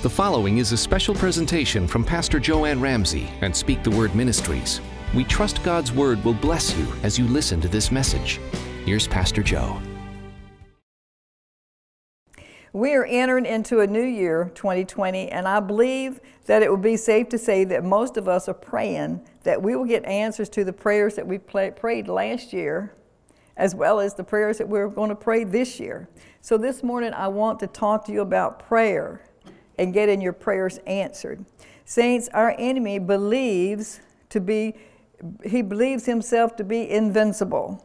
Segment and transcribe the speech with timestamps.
[0.00, 4.80] The following is a special presentation from Pastor Joanne Ramsey and Speak the Word Ministries.
[5.12, 8.38] We trust God's Word will bless you as you listen to this message.
[8.84, 9.82] Here's Pastor Joe.
[12.72, 16.96] We are entering into a new year, 2020, and I believe that it would be
[16.96, 20.62] safe to say that most of us are praying that we will get answers to
[20.62, 22.94] the prayers that we prayed last year,
[23.56, 26.08] as well as the prayers that we're going to pray this year.
[26.40, 29.24] So this morning, I want to talk to you about prayer
[29.78, 31.44] and getting your prayers answered.
[31.84, 34.74] Saints, our enemy believes to be,
[35.44, 37.84] he believes himself to be invincible.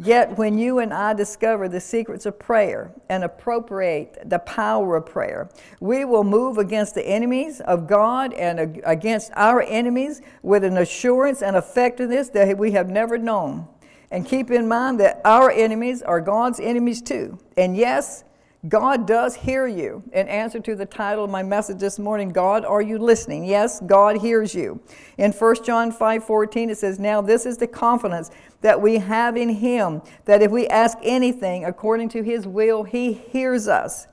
[0.00, 5.06] Yet, when you and I discover the secrets of prayer and appropriate the power of
[5.06, 5.50] prayer,
[5.80, 11.42] we will move against the enemies of God and against our enemies with an assurance
[11.42, 13.66] and effectiveness that we have never known.
[14.12, 17.36] And keep in mind that our enemies are God's enemies too.
[17.56, 18.22] And yes,
[18.66, 20.02] God does hear you.
[20.12, 23.44] In answer to the title of my message this morning, God, are you listening?
[23.44, 24.80] Yes, God hears you.
[25.16, 29.36] In 1 John 5 14, it says, Now this is the confidence that we have
[29.36, 34.08] in Him, that if we ask anything according to His will, He hears us.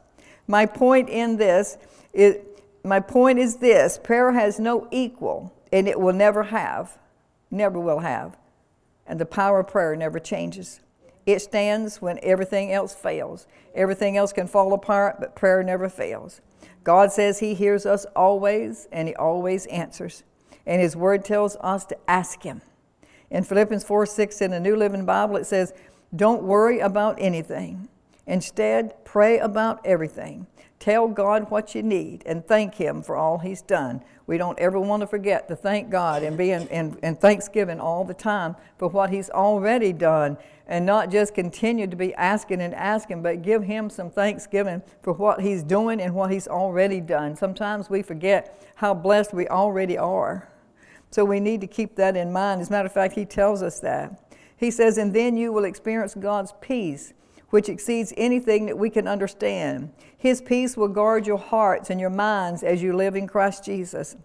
[0.47, 1.79] My point in this
[2.13, 2.37] is
[2.83, 6.99] my point is this prayer has no equal, and it will never have,
[7.49, 8.37] never will have.
[9.07, 10.81] And the power of prayer never changes.
[11.25, 13.47] It stands when everything else fails.
[13.73, 16.41] Everything else can fall apart, but prayer never fails.
[16.83, 20.23] God says He hears us always, and He always answers.
[20.65, 22.61] And His Word tells us to ask Him.
[23.31, 25.73] In Philippians 4 6 in the New Living Bible, it says,
[26.15, 27.89] Don't worry about anything.
[28.27, 30.47] Instead, pray about everything.
[30.79, 34.03] Tell God what you need and thank Him for all He's done.
[34.27, 37.79] We don't ever want to forget to thank God and be in, in, in, thanksgiving
[37.79, 40.37] all the time for what He's already done
[40.67, 45.13] and not just continue to be asking and asking, but give Him some thanksgiving for
[45.13, 47.35] what He's doing and what He's already done.
[47.35, 50.49] Sometimes we forget how blessed we already are.
[51.11, 52.61] So we need to keep that in mind.
[52.61, 54.35] As a matter of fact, He tells us that.
[54.57, 57.13] He says, And then you will experience God's peace
[57.55, 59.89] which exceeds anything that we can understand.
[60.17, 64.17] His peace will guard your hearts and your minds as you live in Christ Jesus.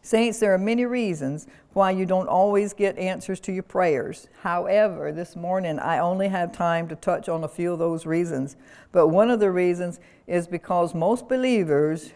[0.00, 4.28] Saints, there are many reasons why you don't always get answers to your prayers.
[4.42, 8.54] However, this morning I only have time to touch on a few of those reasons.
[8.92, 9.98] But one of the reasons
[10.28, 12.12] is because most believers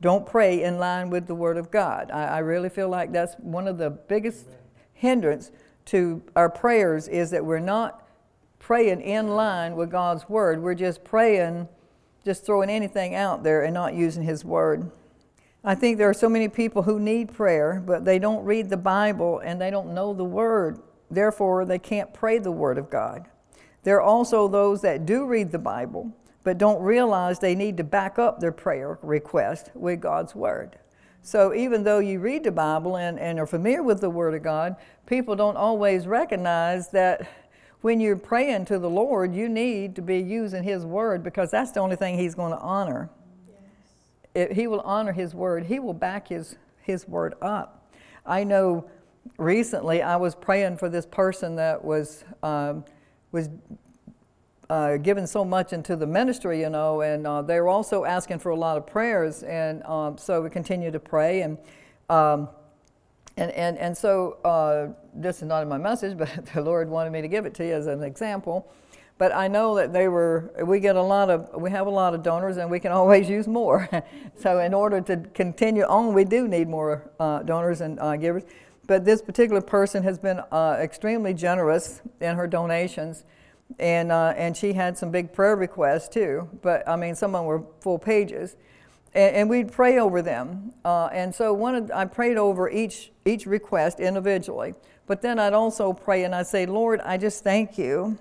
[0.00, 2.10] don't pray in line with the Word of God.
[2.10, 4.46] I, I really feel like that's one of the biggest
[4.94, 5.52] hindrance
[5.84, 8.03] to our prayers is that we're not
[8.64, 10.62] praying in line with God's word.
[10.62, 11.68] We're just praying,
[12.24, 14.90] just throwing anything out there and not using His word.
[15.62, 18.78] I think there are so many people who need prayer, but they don't read the
[18.78, 20.78] Bible and they don't know the word.
[21.10, 23.26] Therefore, they can't pray the word of God.
[23.82, 26.10] There are also those that do read the Bible,
[26.42, 30.78] but don't realize they need to back up their prayer request with God's word.
[31.20, 34.42] So even though you read the Bible and, and are familiar with the Word of
[34.42, 34.76] God,
[35.06, 37.26] people don't always recognize that
[37.84, 41.70] when you're praying to the Lord, you need to be using His word because that's
[41.72, 43.10] the only thing He's going to honor.
[44.34, 44.56] Yes.
[44.56, 47.92] he will honor His word, He will back His, his word up.
[48.24, 48.88] I know
[49.36, 52.86] recently I was praying for this person that was, um,
[53.32, 53.50] was
[54.70, 58.38] uh, given so much into the ministry, you know, and uh, they were also asking
[58.38, 59.42] for a lot of prayers.
[59.42, 61.42] And um, so we continued to pray.
[61.42, 61.58] And
[62.08, 62.48] um,
[63.36, 67.10] and, and, and so uh, this is not in my message, but the Lord wanted
[67.10, 68.70] me to give it to you as an example.
[69.16, 72.14] But I know that they were, we get a lot of, we have a lot
[72.14, 73.88] of donors and we can always use more.
[74.38, 78.44] so in order to continue on, we do need more uh, donors and uh, givers.
[78.86, 83.24] But this particular person has been uh, extremely generous in her donations.
[83.78, 86.48] And, uh, and she had some big prayer requests too.
[86.60, 88.56] But I mean, some of them were full pages
[89.14, 90.72] and, and we'd pray over them.
[90.84, 94.74] Uh, and so one of, I prayed over each each request individually.
[95.06, 98.18] But then I'd also pray and I'd say, Lord, I just thank you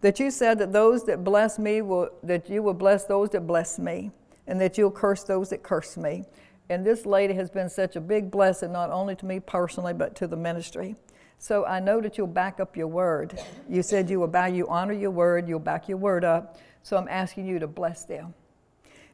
[0.00, 3.46] that you said that those that bless me will that you will bless those that
[3.46, 4.10] bless me,
[4.46, 6.24] and that you'll curse those that curse me.
[6.70, 10.14] And this lady has been such a big blessing, not only to me personally, but
[10.16, 10.96] to the ministry.
[11.38, 13.38] So I know that you'll back up your word.
[13.68, 16.58] You said you will back, you honor your word, you'll back your word up.
[16.82, 18.34] So I'm asking you to bless them.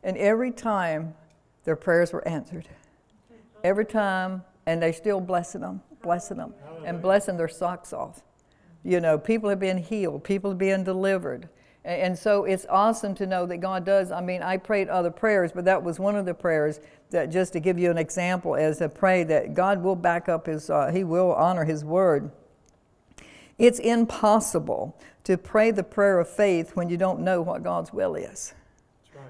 [0.02, 1.14] And every time
[1.64, 2.68] their prayers were answered.
[3.62, 6.54] Every time, and they still blessing them, blessing them,
[6.84, 8.22] and blessing their socks off.
[8.82, 11.48] You know, people have been healed, people have been delivered.
[11.84, 14.12] And so it's awesome to know that God does.
[14.12, 16.80] I mean, I prayed other prayers, but that was one of the prayers
[17.10, 20.46] that, just to give you an example, as I pray that God will back up
[20.46, 22.30] His, uh, He will honor His word.
[23.58, 28.14] It's impossible to pray the prayer of faith when you don't know what God's will
[28.14, 28.54] is.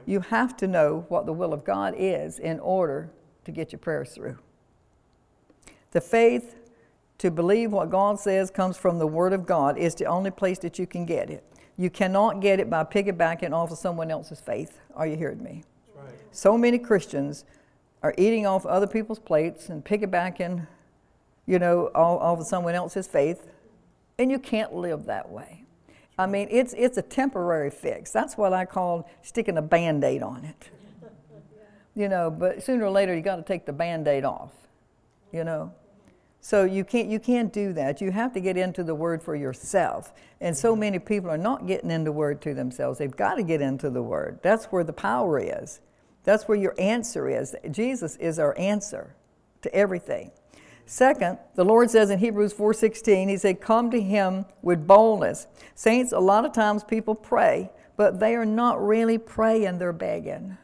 [0.07, 3.11] You have to know what the will of God is in order
[3.45, 4.39] to get your prayers through.
[5.93, 6.57] The faith
[7.19, 10.59] to believe what God says comes from the Word of God is the only place
[10.61, 11.45] that you can get it.
[11.77, 14.79] You cannot get it by piggybacking off of someone else's faith.
[14.95, 15.65] Are you hearing me?
[15.95, 16.13] Right.
[16.31, 17.45] So many Christians
[18.03, 20.67] are eating off other people's plates and piggybacking,
[21.47, 23.49] you know, off of someone else's faith,
[24.19, 25.65] and you can't live that way.
[26.21, 28.11] I mean, it's, it's a temporary fix.
[28.11, 30.71] That's what I call sticking a band aid on it.
[31.97, 34.53] You know, but sooner or later you got to take the band aid off,
[35.33, 35.73] you know.
[36.41, 38.01] So you can't, you can't do that.
[38.01, 40.13] You have to get into the Word for yourself.
[40.41, 42.99] And so many people are not getting into the Word to themselves.
[42.99, 44.39] They've got to get into the Word.
[44.41, 45.81] That's where the power is.
[46.23, 47.57] That's where your answer is.
[47.73, 49.15] Jesus is our answer
[49.63, 50.31] to everything.
[50.91, 55.47] Second, the Lord says in Hebrews 4:16, he said, "Come to him with boldness."
[55.77, 60.59] Saints, a lot of times people pray, but they are not really praying, they're begging.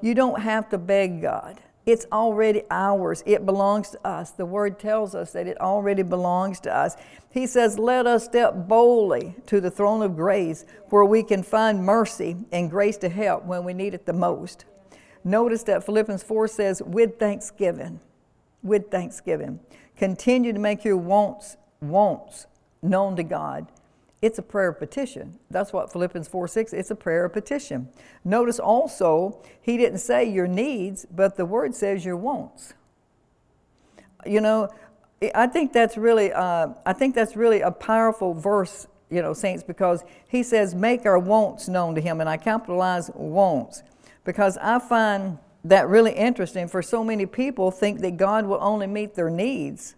[0.00, 1.58] You don't have to beg God.
[1.84, 3.24] It's already ours.
[3.26, 4.30] It belongs to us.
[4.30, 6.96] The word tells us that it already belongs to us.
[7.30, 11.84] He says, Let us step boldly to the throne of grace where we can find
[11.84, 14.66] mercy and grace to help when we need it the most.
[15.24, 17.98] Notice that Philippians 4 says, With thanksgiving,
[18.62, 19.60] with thanksgiving,
[19.96, 22.46] continue to make your wants, wants
[22.82, 23.66] known to God
[24.22, 25.38] it's a prayer of petition.
[25.50, 27.88] That's what Philippians 4 6, it's a prayer of petition.
[28.24, 32.74] Notice also, he didn't say your needs, but the word says your wants.
[34.26, 34.68] You know,
[35.34, 39.62] I think that's really, uh, I think that's really a powerful verse, you know, saints,
[39.62, 42.20] because he says, make our wants known to him.
[42.20, 43.82] And I capitalize wants
[44.24, 48.86] because I find that really interesting for so many people think that God will only
[48.86, 49.94] meet their needs.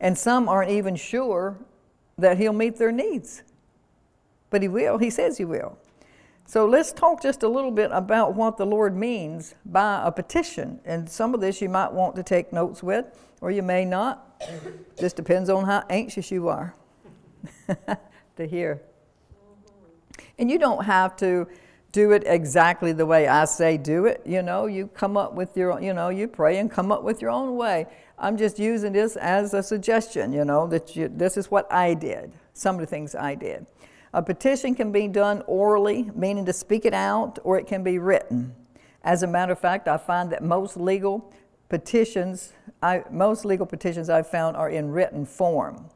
[0.00, 1.58] And some aren't even sure
[2.16, 3.42] that he'll meet their needs
[4.50, 4.98] but He will.
[4.98, 5.78] He says He will.
[6.44, 10.80] So let's talk just a little bit about what the Lord means by a petition.
[10.84, 13.06] And some of this you might want to take notes with,
[13.40, 14.26] or you may not.
[14.98, 16.74] just depends on how anxious you are
[18.36, 18.82] to hear.
[20.38, 21.46] And you don't have to
[21.92, 24.22] do it exactly the way I say do it.
[24.24, 27.20] You know, you come up with your, you know, you pray and come up with
[27.20, 27.86] your own way.
[28.18, 31.94] I'm just using this as a suggestion, you know, that you, this is what I
[31.94, 33.66] did, some of the things I did.
[34.12, 37.98] A petition can be done orally, meaning to speak it out, or it can be
[37.98, 38.54] written.
[39.02, 41.32] As a matter of fact, I find that most legal
[41.68, 42.52] petitions,
[42.82, 45.88] I, most legal petitions I've found are in written form.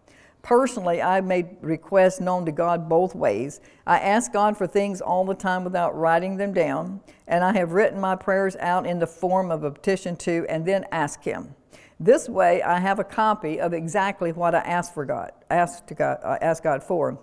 [0.44, 3.62] Personally, I've made requests known to God both ways.
[3.86, 7.72] I ask God for things all the time without writing them down, and I have
[7.72, 11.54] written my prayers out in the form of a petition to, and then ask Him.
[11.98, 15.94] This way, I have a copy of exactly what I asked for God, asked to
[15.94, 17.18] God, uh, asked God for.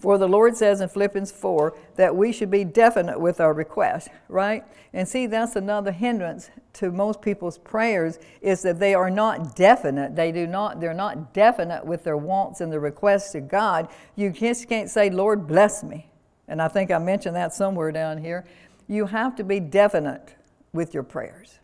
[0.00, 4.08] For the Lord says in Philippians 4 that we should be definite with our request,
[4.28, 4.64] right?
[4.94, 10.16] And see, that's another hindrance to most people's prayers is that they are not definite.
[10.16, 13.88] They do not, they're not definite with their wants and their requests to God.
[14.16, 16.08] You just can't say, Lord, bless me.
[16.48, 18.46] And I think I mentioned that somewhere down here.
[18.88, 20.34] You have to be definite
[20.72, 21.58] with your prayers.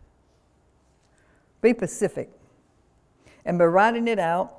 [1.61, 2.29] Be specific.
[3.43, 4.56] And by writing it out,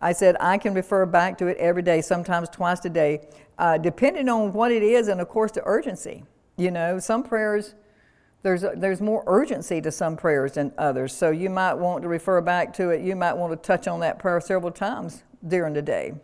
[0.00, 3.78] I said I can refer back to it every day, sometimes twice a day, uh,
[3.78, 6.24] depending on what it is and, of course, the urgency.
[6.56, 7.74] You know, some prayers,
[8.42, 11.14] there's, there's more urgency to some prayers than others.
[11.14, 13.02] So you might want to refer back to it.
[13.02, 16.14] You might want to touch on that prayer several times during the day.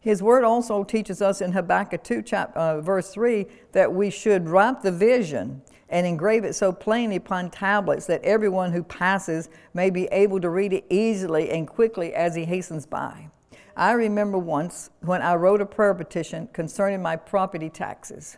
[0.00, 4.48] His word also teaches us in Habakkuk 2, chapter, uh, verse 3, that we should
[4.48, 9.90] write the vision and engrave it so plainly upon tablets that everyone who passes may
[9.90, 13.28] be able to read it easily and quickly as he hastens by.
[13.76, 18.36] I remember once when I wrote a prayer petition concerning my property taxes.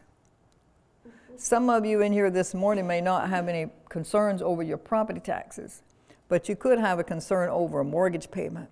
[1.36, 5.20] Some of you in here this morning may not have any concerns over your property
[5.20, 5.82] taxes,
[6.28, 8.68] but you could have a concern over a mortgage payment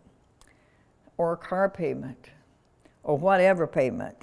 [1.16, 2.28] or a car payment
[3.09, 4.15] or whatever payment.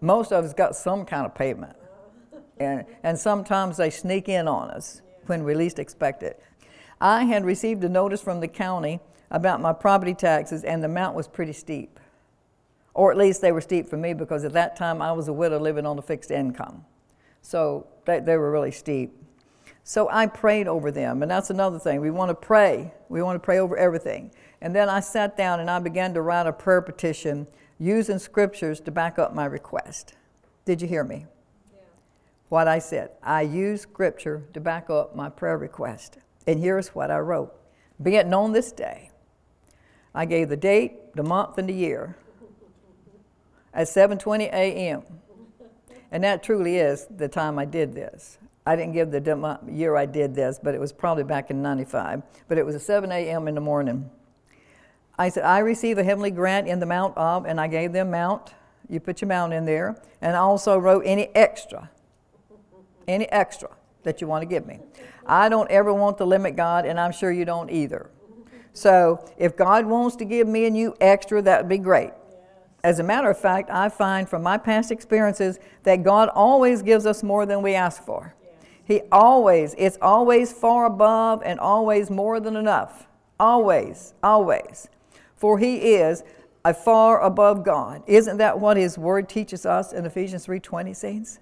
[0.00, 1.76] Most of us got some kind of payment
[2.58, 6.42] and, and sometimes they sneak in on us when we least expect it.
[7.00, 11.14] I had received a notice from the county about my property taxes, and the amount
[11.14, 12.00] was pretty steep.
[12.94, 15.32] Or at least they were steep for me because at that time I was a
[15.32, 16.84] widow living on a fixed income.
[17.42, 19.12] So they, they were really steep.
[19.84, 22.00] So I prayed over them, and that's another thing.
[22.00, 22.92] We want to pray.
[23.08, 24.30] We want to pray over everything.
[24.62, 27.46] And then I sat down and I began to write a prayer petition
[27.78, 30.14] using scriptures to back up my request.
[30.64, 31.26] Did you hear me?
[32.48, 33.10] what I said.
[33.22, 36.18] I use scripture to back up my prayer request.
[36.46, 37.54] And here's what I wrote
[38.02, 39.10] Be it known this day.
[40.14, 42.16] I gave the date, the month, and the year
[43.74, 45.02] at 7:20 a.m.
[46.12, 48.38] And that truly is the time I did this.
[48.64, 49.20] I didn't give the
[49.68, 52.22] year I did this, but it was probably back in 95.
[52.48, 53.46] But it was at 7 a.m.
[53.46, 54.10] in the morning.
[55.18, 58.10] I said, I received a heavenly grant in the Mount of, and I gave them
[58.10, 58.54] Mount.
[58.88, 59.96] You put your Mount in there.
[60.20, 61.90] And I also wrote any extra,
[63.08, 63.70] any extra
[64.02, 64.78] that you want to give me.
[65.26, 68.10] I don't ever want to limit God, and I'm sure you don't either.
[68.72, 72.10] So if God wants to give me and you extra, that would be great.
[72.84, 77.06] As a matter of fact, I find from my past experiences that God always gives
[77.06, 78.34] us more than we ask for.
[78.84, 83.08] He always, it's always far above and always more than enough.
[83.40, 84.88] Always, always.
[85.36, 86.22] For He is
[86.64, 88.02] a far above God.
[88.06, 91.38] Isn't that what His Word teaches us in Ephesians 3.20, saints?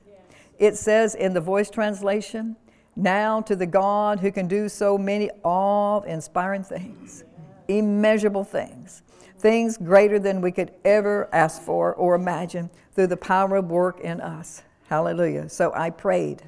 [0.59, 2.57] It says in the voice translation,
[2.97, 7.25] now to the God who can do so many awe-inspiring things,
[7.67, 9.03] immeasurable things,
[9.39, 14.01] things greater than we could ever ask for or imagine through the power of work
[14.01, 14.63] in us.
[14.89, 15.49] Hallelujah.
[15.49, 16.43] So I prayed,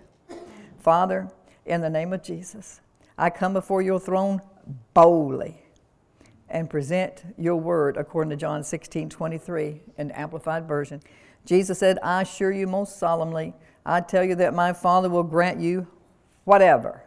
[0.79, 1.29] Father,
[1.65, 2.81] in the name of Jesus,
[3.19, 4.41] I come before your throne
[4.95, 5.66] boldly
[6.49, 11.03] and present your word according to John 16 23 in the Amplified Version.
[11.45, 15.61] Jesus said, I assure you most solemnly, I tell you that my Father will grant
[15.61, 15.87] you
[16.45, 17.03] whatever,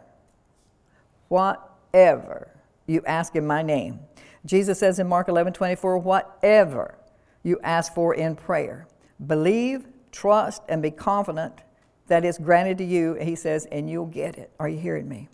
[1.28, 2.50] whatever
[2.86, 4.00] you ask in my name.
[4.46, 6.96] Jesus says in Mark 11 24, whatever
[7.42, 8.86] you ask for in prayer,
[9.26, 11.62] believe, trust, and be confident
[12.08, 14.50] that it's granted to you, he says, and you'll get it.
[14.58, 15.28] Are you hearing me?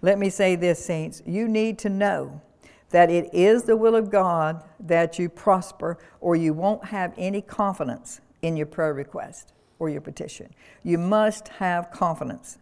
[0.00, 1.22] Let me say this, saints.
[1.26, 2.40] You need to know
[2.92, 7.42] that it is the will of God that you prosper, or you won't have any
[7.42, 10.54] confidence in your prayer request or your petition.
[10.82, 12.58] You must have confidence.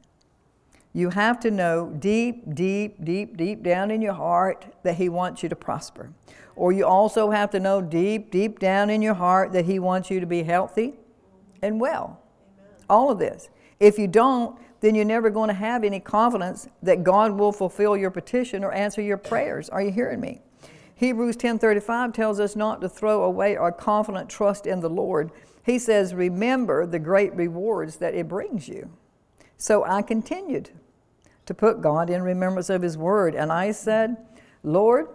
[0.92, 5.42] You have to know deep, deep, deep, deep down in your heart that He wants
[5.42, 6.12] you to prosper.
[6.56, 10.10] Or you also have to know deep, deep down in your heart that He wants
[10.10, 10.94] you to be healthy
[11.62, 12.20] and well.
[12.88, 13.48] All of this.
[13.78, 17.96] If you don't, then you're never going to have any confidence that God will fulfill
[17.96, 19.68] your petition or answer your prayers.
[19.68, 20.40] Are you hearing me?
[20.94, 25.30] Hebrews 10:35 tells us not to throw away our confident trust in the Lord.
[25.64, 28.90] He says, "Remember the great rewards that it brings you."
[29.56, 30.70] So I continued
[31.46, 33.34] to put God in remembrance of His word.
[33.34, 34.16] And I said,
[34.62, 35.08] Lord,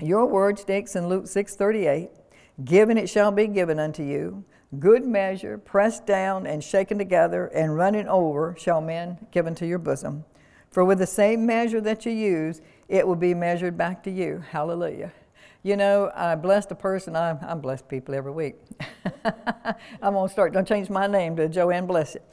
[0.00, 2.10] your word states in Luke 6:38,
[2.64, 4.44] given it shall be given unto you,
[4.78, 9.78] good measure, pressed down and shaken together and running over shall men give unto your
[9.78, 10.24] bosom.
[10.70, 14.44] For with the same measure that you use, it will be measured back to you.
[14.50, 15.12] Hallelujah.
[15.62, 17.16] You know, I blessed a person.
[17.16, 18.56] I, I bless people every week.
[20.02, 20.52] I'm gonna start.
[20.54, 22.18] Don't change my name to Joanne Blessed.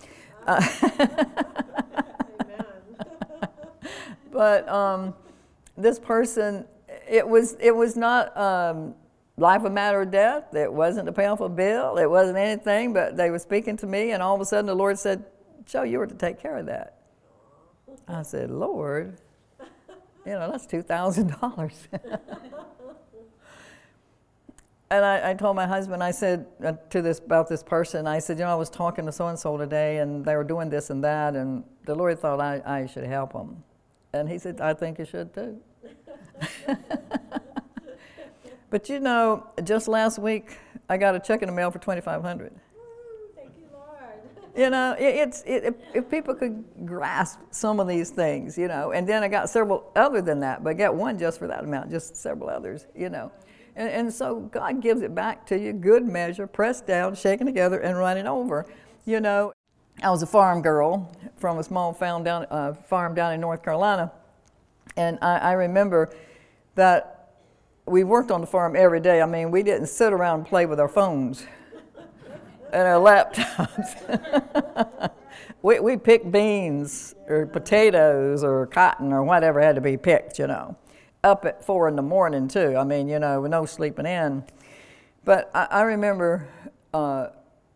[0.47, 0.65] Uh,
[4.31, 5.13] but um,
[5.75, 6.63] this person,
[7.05, 8.95] it was it was not um,
[9.37, 10.53] life a matter of death.
[10.53, 11.97] It wasn't a powerful bill.
[11.97, 12.93] It wasn't anything.
[12.93, 15.23] But they were speaking to me, and all of a sudden the Lord said,
[15.65, 16.97] "Joe, you were to take care of that."
[18.07, 19.17] I said, "Lord,
[20.25, 21.87] you know that's two thousand dollars."
[24.89, 28.19] and I, I, told my husband, I said uh, to this about this person, I
[28.19, 30.69] said, you know, I was talking to so and so today, and they were doing
[30.69, 33.63] this and that, and the Lord thought I, I should help them,
[34.13, 35.59] and he said, I think you should too.
[38.69, 40.57] but you know, just last week
[40.89, 42.53] I got a check in the mail for twenty five hundred.
[43.35, 44.55] Thank you, Lord.
[44.55, 48.67] you know, it, it's it, if, if people could grasp some of these things, you
[48.67, 51.47] know, and then I got several other than that, but I got one just for
[51.47, 53.31] that amount, just several others, you know.
[53.75, 57.79] And, and so God gives it back to you, good measure, pressed down, shaken together,
[57.79, 58.65] and running over.
[59.05, 59.53] You know,
[60.01, 63.63] I was a farm girl from a small farm down, uh, farm down in North
[63.63, 64.11] Carolina.
[64.95, 66.11] And I, I remember
[66.73, 67.16] that
[67.87, 69.21] we worked on the farm every day.
[69.21, 71.45] I mean, we didn't sit around and play with our phones
[72.73, 75.11] and our laptops.
[75.61, 80.47] we, we picked beans or potatoes or cotton or whatever had to be picked, you
[80.47, 80.75] know
[81.23, 82.75] up at four in the morning too.
[82.77, 84.43] I mean, you know, no sleeping in.
[85.25, 86.47] But I, I remember
[86.93, 87.27] uh,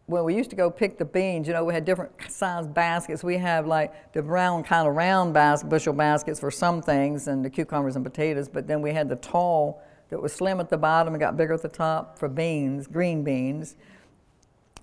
[0.06, 1.48] when we used to go pick the beans.
[1.48, 3.24] You know, we had different size baskets.
[3.24, 5.34] We have like the round, kind of round
[5.70, 8.50] bushel baskets for some things, and the cucumbers and potatoes.
[8.50, 11.54] But then we had the tall that was slim at the bottom and got bigger
[11.54, 13.76] at the top for beans, green beans.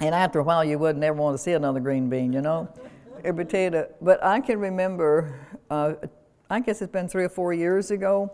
[0.01, 2.69] And after a while, you wouldn't ever want to see another green bean, you know,
[3.25, 3.89] a potato.
[4.01, 5.39] But I can remember
[5.71, 5.95] uh,
[6.51, 8.33] I guess it's been three or four years ago.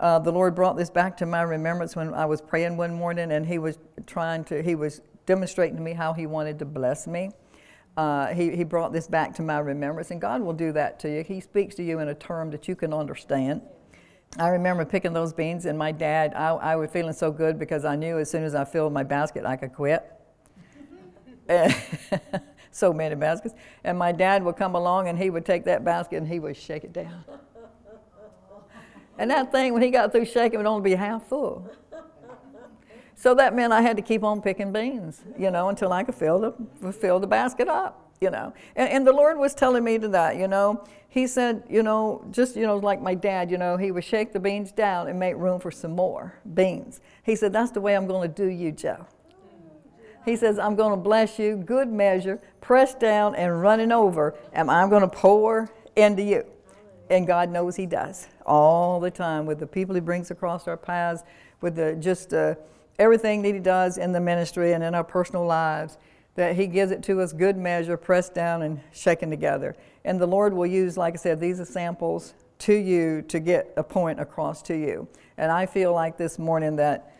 [0.00, 3.30] Uh, the Lord brought this back to my remembrance when I was praying one morning,
[3.30, 7.06] and He was trying to, He was demonstrating to me how He wanted to bless
[7.06, 7.30] me.
[7.96, 11.08] Uh, he, he brought this back to my remembrance, and God will do that to
[11.08, 11.22] you.
[11.22, 13.62] He speaks to you in a term that you can understand.
[14.38, 17.84] I remember picking those beans, and my dad, I, I was feeling so good because
[17.84, 20.04] I knew as soon as I filled my basket, I could quit.
[22.70, 23.54] so many baskets.
[23.84, 26.56] And my dad would come along and he would take that basket and he would
[26.56, 27.24] shake it down.
[29.16, 31.70] And that thing, when he got through shaking, would only be half full.
[33.14, 36.16] So that meant I had to keep on picking beans, you know, until I could
[36.16, 38.52] fill the, fill the basket up, you know.
[38.74, 40.84] And, and the Lord was telling me to that, you know.
[41.14, 44.32] He said, you know, just, you know, like my dad, you know, he would shake
[44.32, 47.00] the beans down and make room for some more beans.
[47.22, 49.06] He said, that's the way I'm going to do you, Joe.
[50.24, 54.68] He says, I'm going to bless you, good measure, pressed down and running over, and
[54.68, 56.44] I'm going to pour into you.
[57.08, 60.76] And God knows He does all the time with the people He brings across our
[60.76, 61.22] paths,
[61.60, 62.56] with the just uh,
[62.98, 65.96] everything that He does in the ministry and in our personal lives.
[66.34, 69.76] That He gives it to us, good measure, pressed down and shaken together.
[70.04, 73.82] And the Lord will use, like I said, these samples to you to get a
[73.82, 75.08] point across to you.
[75.36, 77.14] And I feel like this morning that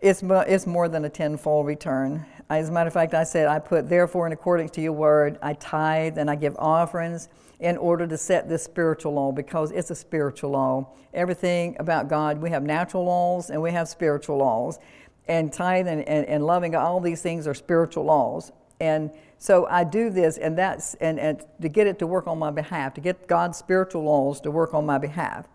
[0.00, 2.26] it's, it's more than a tenfold return.
[2.50, 5.38] As a matter of fact, I said, I put, therefore, in accordance to your word,
[5.42, 7.28] I tithe and I give offerings
[7.60, 10.92] in order to set this spiritual law because it's a spiritual law.
[11.14, 14.78] Everything about God, we have natural laws and we have spiritual laws.
[15.26, 18.52] And tithe and, and, and loving, all these things are spiritual laws.
[18.80, 19.10] And
[19.44, 22.50] so I do this, and that's and, and to get it to work on my
[22.50, 25.46] behalf, to get God's spiritual laws to work on my behalf.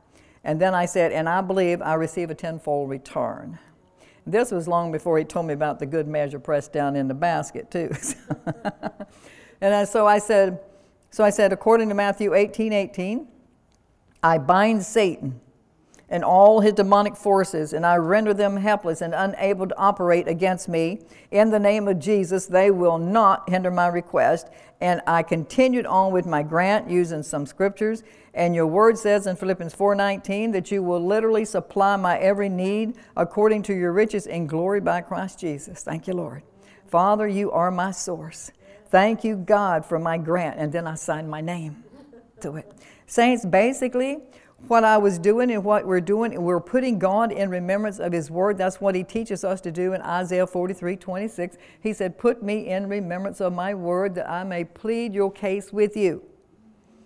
[0.44, 3.58] And then I said, and I believe I receive a tenfold return.
[4.28, 7.16] This was long before he told me about the good measure pressed down in the
[7.16, 7.90] basket, too.
[9.62, 10.60] and so I said,
[11.10, 13.28] so I said, according to Matthew 18 18,
[14.22, 15.42] I bind Satan
[16.10, 20.68] and all his demonic forces, and I render them helpless and unable to operate against
[20.68, 21.02] me.
[21.32, 24.48] In the name of Jesus, they will not hinder my request.
[24.82, 28.02] And I continued on with my grant using some scriptures.
[28.34, 32.96] And your word says in Philippians 4:19 that you will literally supply my every need
[33.18, 35.84] according to your riches in glory by Christ Jesus.
[35.84, 36.44] Thank you, Lord.
[36.88, 38.52] Father, you are my source.
[38.90, 40.58] Thank you, God, for my grant.
[40.60, 41.84] And then I signed my name
[42.42, 42.72] to it.
[43.06, 44.20] Saints, basically,
[44.68, 48.30] what I was doing and what we're doing, we're putting God in remembrance of His
[48.30, 48.58] Word.
[48.58, 51.58] That's what He teaches us to do in Isaiah 43 26.
[51.82, 55.74] He said, Put me in remembrance of my Word that I may plead your case
[55.74, 56.24] with you.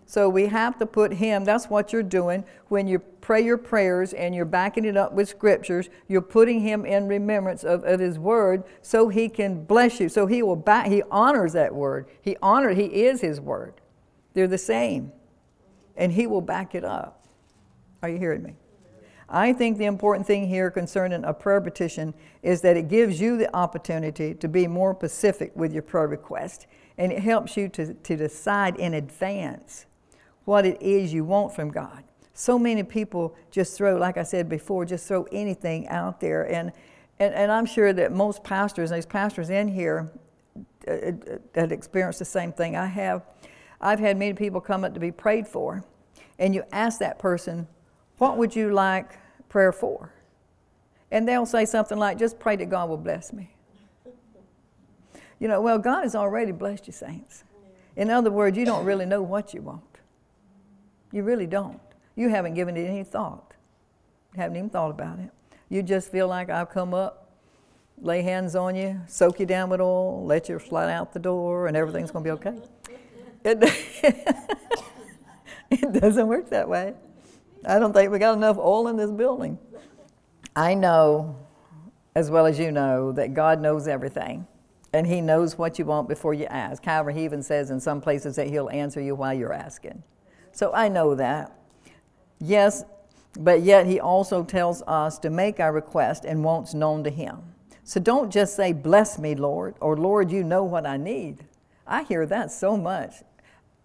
[0.05, 2.43] So we have to put Him, that's what you're doing.
[2.67, 6.85] When you pray your prayers and you're backing it up with scriptures, you're putting Him
[6.85, 10.09] in remembrance of, of His Word so He can bless you.
[10.09, 12.07] So He will back, He honors that Word.
[12.21, 13.75] He honors, He is His Word.
[14.33, 15.11] They're the same.
[15.95, 17.22] And He will back it up.
[18.03, 18.55] Are you hearing me?
[19.29, 22.13] I think the important thing here concerning a prayer petition
[22.43, 26.67] is that it gives you the opportunity to be more specific with your prayer request.
[26.97, 29.85] And it helps you to, to decide in advance
[30.43, 32.03] what it is you want from God.
[32.33, 36.43] So many people just throw, like I said before, just throw anything out there.
[36.43, 36.73] And,
[37.19, 40.11] and, and I'm sure that most pastors, and these pastors in here,
[40.87, 41.11] uh, uh,
[41.53, 43.23] that experience the same thing I have.
[43.79, 45.85] I've had many people come up to be prayed for,
[46.37, 47.67] and you ask that person,
[48.17, 50.13] what would you like prayer for?
[51.11, 53.55] And they'll say something like, Just pray that God will bless me.
[55.39, 57.43] You know, well, God has already blessed you, saints.
[57.95, 59.83] In other words, you don't really know what you want.
[61.11, 61.79] You really don't.
[62.15, 63.53] You haven't given it any thought.
[64.33, 65.29] You haven't even thought about it.
[65.69, 67.31] You just feel like I'll come up,
[68.01, 71.67] lay hands on you, soak you down with oil, let you slide out the door,
[71.67, 72.57] and everything's going to be okay.
[73.43, 74.47] It,
[75.71, 76.93] it doesn't work that way.
[77.65, 79.57] I don't think we got enough oil in this building.
[80.55, 81.35] I know,
[82.15, 84.47] as well as you know, that God knows everything.
[84.93, 86.83] And He knows what you want before you ask.
[86.83, 90.03] However, He even says in some places that He'll answer you while you're asking.
[90.51, 91.51] So I know that.
[92.39, 92.83] Yes,
[93.39, 97.39] but yet He also tells us to make our request and wants known to Him.
[97.83, 101.45] So don't just say, Bless me, Lord, or Lord, you know what I need.
[101.87, 103.15] I hear that so much.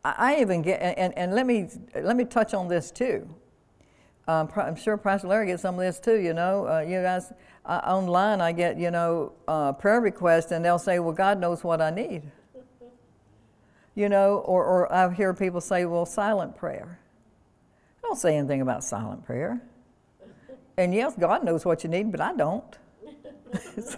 [0.04, 3.28] I even get, and, and let, me, let me touch on this too.
[4.28, 6.20] Um, I'm sure Pastor Larry gets some of this too.
[6.20, 7.32] You know, uh, you guys
[7.64, 11.64] uh, online, I get you know uh, prayer requests, and they'll say, "Well, God knows
[11.64, 12.22] what I need."
[13.94, 17.00] you know, or, or I hear people say, "Well, silent prayer."
[17.98, 19.62] I don't say anything about silent prayer.
[20.76, 22.78] And yes, God knows what you need, but I don't.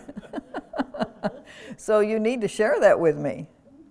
[1.76, 3.46] so you need to share that with me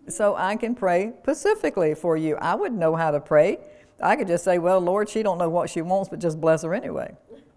[0.07, 2.37] so I can pray specifically for you.
[2.37, 3.59] I would know how to pray
[4.01, 6.63] I could just say, well, Lord, she don't know what she wants, but just bless
[6.63, 7.15] her anyway.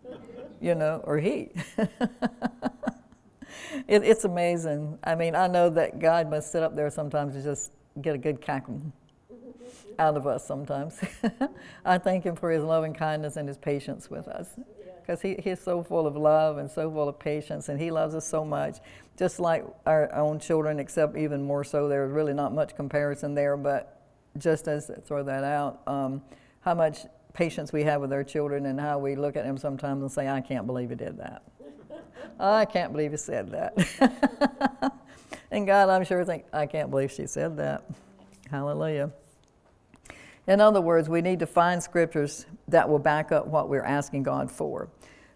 [0.60, 1.50] you know, or he.
[3.86, 4.98] it, it's amazing.
[5.04, 8.18] I mean, I know that God must sit up there sometimes to just get a
[8.18, 8.80] good cackle
[9.98, 10.98] out of us sometimes.
[11.84, 14.54] I thank him for his loving kindness and his patience with us.
[15.00, 18.14] because he, he's so full of love and so full of patience, and he loves
[18.14, 18.78] us so much,
[19.18, 21.88] just like our own children, except even more so.
[21.88, 24.01] There's really not much comparison there, but
[24.38, 26.22] just as throw that out, um,
[26.60, 27.00] how much
[27.32, 30.28] patience we have with our children and how we look at them sometimes and say,
[30.28, 31.42] I can't believe he did that.
[32.40, 34.92] I can't believe he said that.
[35.50, 37.84] and God, I'm sure, think, I can't believe she said that.
[38.50, 39.10] Hallelujah.
[40.46, 44.24] In other words, we need to find scriptures that will back up what we're asking
[44.24, 44.88] God for.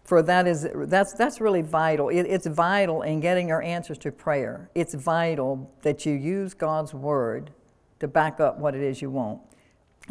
[0.03, 2.07] For that is that's that's really vital.
[2.07, 4.69] It, it's vital in getting our answers to prayer.
[4.73, 7.51] It's vital that you use God's word
[7.99, 9.41] to back up what it is you want.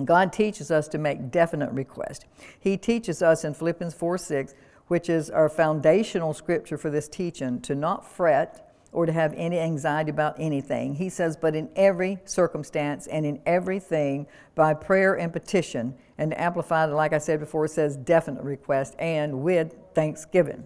[0.04, 2.24] God teaches us to make definite requests.
[2.58, 4.54] He teaches us in Philippians 4 6,
[4.88, 9.58] which is our foundational scripture for this teaching, to not fret or to have any
[9.58, 10.94] anxiety about anything.
[10.94, 16.90] He says, but in every circumstance and in everything, by prayer and petition, and amplified,
[16.90, 20.64] like I said before, it says definite request, and with thanksgiving.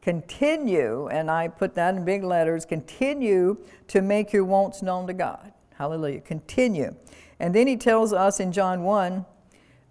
[0.00, 5.12] Continue, and I put that in big letters, continue to make your wants known to
[5.12, 5.52] God.
[5.78, 6.20] Hallelujah.
[6.20, 6.94] Continue.
[7.38, 9.24] And then he tells us in John 1,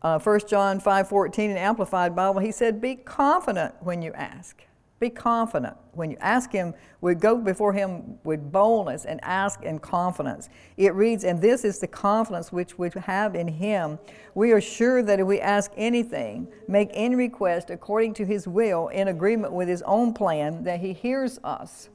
[0.01, 4.63] uh, 1 John 5 14, in Amplified Bible, he said, Be confident when you ask.
[4.99, 5.75] Be confident.
[5.91, 10.49] When you ask Him, we go before Him with boldness and ask in confidence.
[10.77, 13.99] It reads, And this is the confidence which we have in Him.
[14.35, 18.87] We are sure that if we ask anything, make any request according to His will,
[18.87, 21.89] in agreement with His own plan, that He hears us,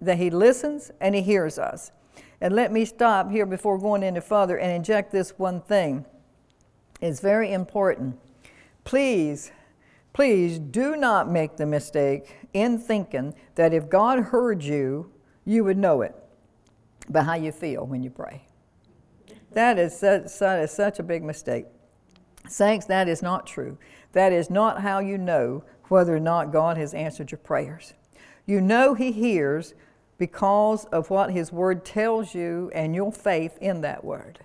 [0.00, 1.92] that He listens and He hears us.
[2.40, 6.06] And let me stop here before going any further and inject this one thing.
[7.00, 8.18] It's very important.
[8.84, 9.52] Please
[10.12, 15.12] Please do not make the mistake in thinking that if God heard you,
[15.44, 16.14] you would know it
[17.08, 18.42] by how you feel when you pray.
[19.52, 21.66] That is such, that is such a big mistake.
[22.48, 23.78] Saints, that is not true.
[24.12, 27.94] That is not how you know whether or not God has answered your prayers.
[28.46, 29.74] You know He hears
[30.20, 34.38] because of what His Word tells you and your faith in that Word.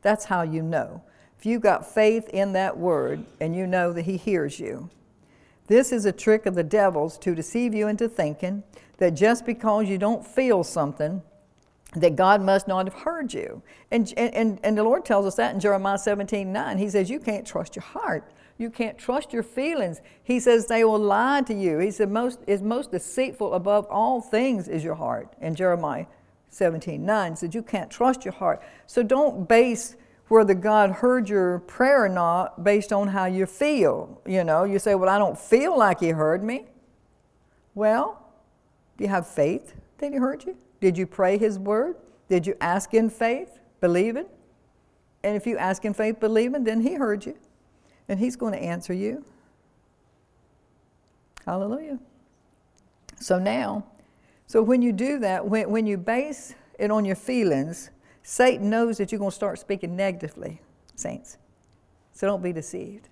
[0.00, 1.02] That's how you know.
[1.36, 4.88] If you've got faith in that Word and you know that He hears you,
[5.66, 8.62] this is a trick of the devil's to deceive you into thinking
[8.98, 11.20] that just because you don't feel something,
[11.96, 13.62] that God must not have heard you.
[13.90, 16.78] And, and, and the Lord tells us that in Jeremiah 17 9.
[16.78, 18.30] He says, You can't trust your heart.
[18.58, 20.00] You can't trust your feelings.
[20.22, 21.78] He says they will lie to you.
[21.78, 25.34] He said, most is most deceitful above all things is your heart.
[25.40, 26.06] In Jeremiah
[26.48, 28.62] 17 9 he said, You can't trust your heart.
[28.86, 29.96] So don't base
[30.28, 34.20] whether God heard your prayer or not based on how you feel.
[34.26, 36.64] You know, you say, Well, I don't feel like He heard me.
[37.74, 38.22] Well,
[38.96, 40.56] do you have faith that He heard you?
[40.80, 41.96] Did you pray His word?
[42.28, 44.26] Did you ask in faith, believing?
[45.22, 47.36] And if you ask in faith, believing, then He heard you.
[48.08, 49.24] And He's going to answer you.
[51.44, 51.98] Hallelujah.
[53.20, 53.84] So now,
[54.46, 57.90] so when you do that, when, when you base it on your feelings,
[58.22, 60.60] Satan knows that you're going to start speaking negatively,
[60.94, 61.38] saints.
[62.12, 63.08] So don't be deceived.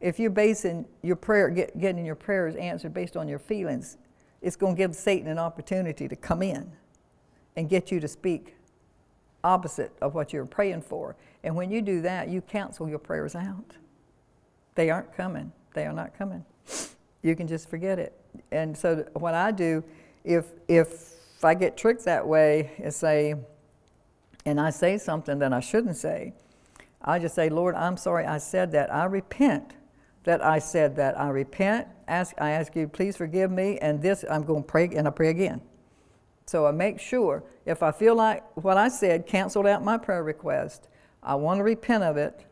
[0.00, 3.96] If you're basing your prayer, get, getting your prayers answered based on your feelings,
[4.42, 6.70] it's going to give Satan an opportunity to come in
[7.56, 8.54] and get you to speak
[9.42, 11.16] opposite of what you're praying for.
[11.42, 13.76] And when you do that, you cancel your prayers out.
[14.74, 15.52] They aren't coming.
[15.74, 16.44] They are not coming.
[17.22, 18.12] You can just forget it.
[18.50, 19.82] And so what I do,
[20.24, 23.34] if if I get tricked that way, is say,
[24.46, 26.34] and I say something that I shouldn't say,
[27.02, 28.92] I just say, Lord, I'm sorry I said that.
[28.92, 29.74] I repent
[30.24, 31.18] that I said that.
[31.18, 31.86] I repent.
[32.08, 33.78] Ask, I ask you, please forgive me.
[33.78, 35.60] And this, I'm going to pray, and I pray again.
[36.46, 40.22] So I make sure if I feel like what I said canceled out my prayer
[40.22, 40.88] request,
[41.22, 42.44] I want to repent of it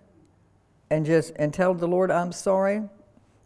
[0.92, 2.82] and just and tell the Lord I'm sorry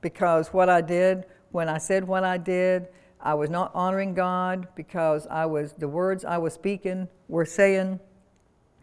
[0.01, 1.25] because what I did
[1.57, 5.89] when I said what I did, I was not honoring God because I was the
[5.89, 7.99] words I was speaking were saying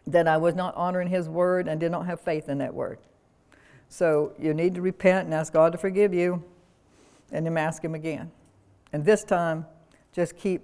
[0.06, 2.98] that I was not honoring His word and did not have faith in that word.
[3.88, 6.42] So you need to repent and ask God to forgive you,
[7.30, 8.32] and then ask Him again.
[8.92, 9.66] And this time,
[10.12, 10.62] just keep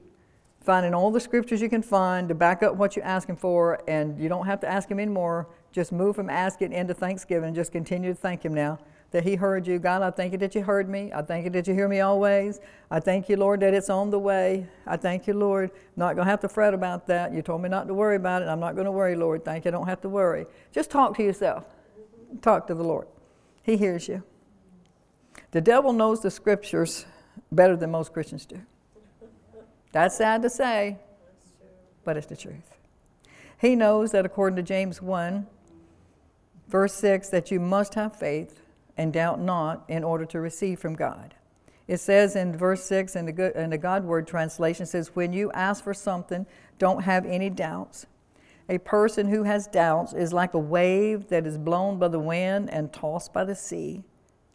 [0.61, 4.19] finding all the scriptures you can find to back up what you're asking for, and
[4.19, 5.47] you don't have to ask Him anymore.
[5.73, 7.55] Just move from asking into thanksgiving.
[7.55, 8.79] Just continue to thank Him now
[9.11, 9.79] that He heard you.
[9.79, 11.13] God, I thank you that you heard me.
[11.15, 12.61] I thank you that you hear me always.
[12.91, 14.67] I thank you, Lord, that it's on the way.
[14.87, 15.71] I thank you, Lord.
[15.71, 17.33] I'm not going to have to fret about that.
[17.33, 18.49] You told me not to worry about it.
[18.49, 19.45] I'm not going to worry, Lord.
[19.45, 19.71] Thank you.
[19.71, 20.47] I don't have to worry.
[20.73, 21.65] Just talk to yourself.
[22.43, 23.09] Talk to the Lord.
[23.63, 24.23] He hears you.
[25.51, 27.07] The devil knows the scriptures
[27.51, 28.61] better than most Christians do.
[29.93, 30.99] That's sad to say,
[32.05, 32.77] but it's the truth.
[33.59, 35.47] He knows that according to James 1,
[36.71, 38.63] verse 6, that you must have faith
[38.97, 41.35] and doubt not in order to receive from God.
[41.89, 45.33] It says in verse 6 in the, good, in the God Word translation, says, When
[45.33, 46.47] you ask for something,
[46.79, 48.07] don't have any doubts.
[48.69, 52.71] A person who has doubts is like a wave that is blown by the wind
[52.71, 54.05] and tossed by the sea.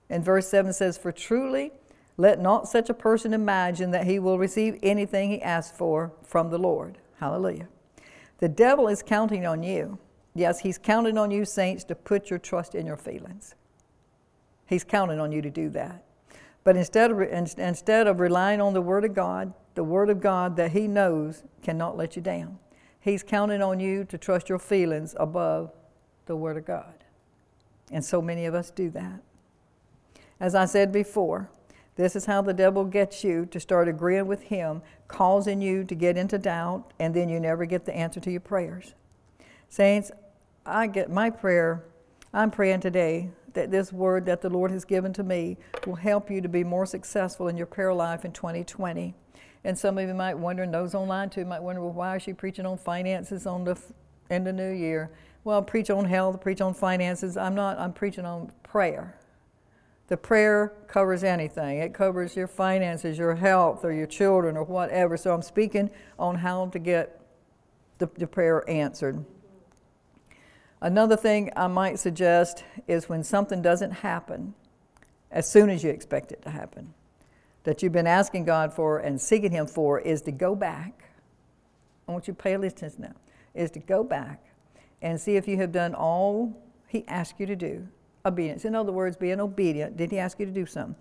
[0.09, 1.73] And verse 7 says, For truly,
[2.15, 6.49] let not such a person imagine that he will receive anything he asks for from
[6.49, 6.99] the Lord.
[7.19, 7.67] Hallelujah.
[8.37, 9.97] The devil is counting on you.
[10.35, 13.55] Yes, he's counting on you, saints, to put your trust in your feelings.
[14.67, 16.03] He's counting on you to do that.
[16.65, 20.57] But instead of, instead of relying on the Word of God, the Word of God
[20.57, 22.59] that He knows cannot let you down,
[22.99, 25.71] He's counting on you to trust your feelings above
[26.25, 26.95] the Word of God.
[27.91, 29.21] And so many of us do that.
[30.39, 31.49] As I said before,
[31.95, 35.95] this is how the devil gets you to start agreeing with him, causing you to
[35.95, 38.95] get into doubt, and then you never get the answer to your prayers.
[39.69, 40.11] Saints,
[40.65, 41.83] I get my prayer,
[42.33, 46.31] I'm praying today that this word that the Lord has given to me will help
[46.31, 49.13] you to be more successful in your prayer life in 2020.
[49.63, 52.23] And some of you might wonder, and those online too might wonder, well, why is
[52.23, 53.79] she preaching on finances on the
[54.29, 55.11] in the new year?
[55.43, 57.37] Well, preach on health, preach on finances.
[57.37, 57.79] I'm not.
[57.79, 59.17] I'm preaching on prayer.
[60.07, 61.79] The prayer covers anything.
[61.79, 65.17] It covers your finances, your health, or your children, or whatever.
[65.17, 67.21] So I'm speaking on how to get
[67.97, 69.23] the, the prayer answered.
[70.81, 74.53] Another thing I might suggest is when something doesn't happen
[75.31, 76.93] as soon as you expect it to happen,
[77.63, 81.09] that you've been asking God for and seeking Him for, is to go back.
[82.07, 83.15] I want you to pay attention now.
[83.53, 84.43] Is to go back
[85.01, 87.87] and see if you have done all He asked you to do.
[88.25, 88.65] Obedience.
[88.65, 89.97] In other words, being obedient.
[89.97, 90.95] Did He ask you to do something?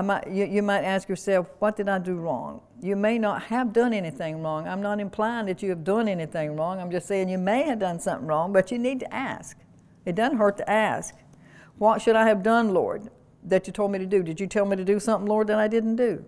[0.00, 2.62] Might, you, you might ask yourself, what did I do wrong?
[2.80, 4.66] You may not have done anything wrong.
[4.66, 6.80] I'm not implying that you have done anything wrong.
[6.80, 9.58] I'm just saying you may have done something wrong, but you need to ask.
[10.06, 11.14] It doesn't hurt to ask.
[11.76, 13.10] What should I have done, Lord,
[13.44, 14.22] that you told me to do?
[14.22, 16.24] Did you tell me to do something, Lord, that I didn't do?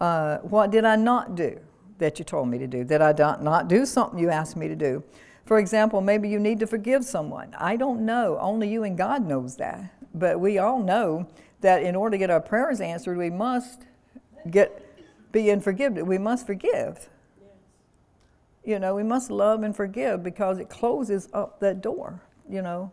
[0.00, 1.60] Uh, what did I not do
[1.98, 2.84] that you told me to do?
[2.84, 5.04] Did I not do something you asked me to do?
[5.44, 7.54] For example, maybe you need to forgive someone.
[7.58, 8.38] I don't know.
[8.40, 9.94] Only you and God knows that.
[10.14, 11.28] But we all know
[11.60, 13.82] that in order to get our prayers answered, we must
[14.50, 14.84] get
[15.32, 16.04] be in forgiveness.
[16.04, 17.08] We must forgive.
[18.64, 22.92] You know, we must love and forgive because it closes up that door, you know,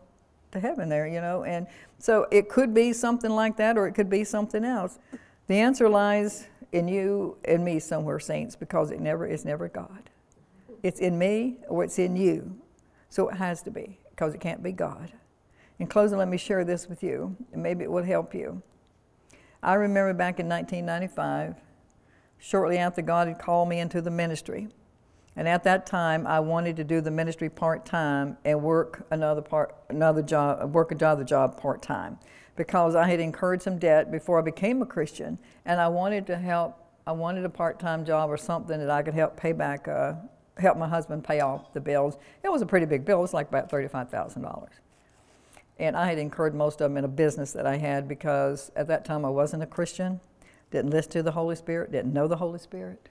[0.52, 1.44] to heaven there, you know.
[1.44, 1.66] And
[1.98, 4.98] so it could be something like that or it could be something else.
[5.48, 10.10] The answer lies in you and me somewhere, saints, because it never is never God.
[10.82, 12.58] It's in me or it's in you.
[13.08, 15.12] So it has to be, because it can't be God.
[15.78, 18.62] In closing, let me share this with you, and maybe it will help you.
[19.62, 21.56] I remember back in 1995,
[22.38, 24.68] shortly after God had called me into the ministry.
[25.34, 29.42] And at that time, I wanted to do the ministry part time and work another
[29.42, 32.18] part, another job, work another job part time,
[32.56, 36.38] because I had incurred some debt before I became a Christian, and I wanted to
[36.38, 36.82] help.
[37.06, 40.14] I wanted a part time job or something that I could help pay back, uh,
[40.56, 42.16] help my husband pay off the bills.
[42.42, 43.18] It was a pretty big bill.
[43.18, 44.72] It was like about thirty-five thousand dollars.
[45.78, 48.88] And I had incurred most of them in a business that I had because at
[48.88, 50.20] that time I wasn't a Christian,
[50.70, 53.08] didn't listen to the Holy Spirit, didn't know the Holy Spirit.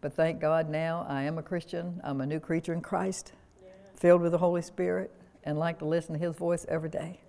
[0.00, 2.00] But thank God now I am a Christian.
[2.02, 3.32] I'm a new creature in Christ,
[3.62, 3.70] yeah.
[3.94, 5.10] filled with the Holy Spirit,
[5.44, 6.98] and like to listen to His voice every day.
[6.98, 7.20] Amen.